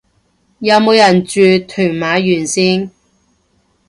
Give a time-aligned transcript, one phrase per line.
[0.57, 1.41] 有冇人住
[1.71, 2.89] 屯馬沿線